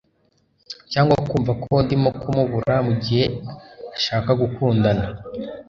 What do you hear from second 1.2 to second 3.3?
kumva ko ndimo kumubura, mugihe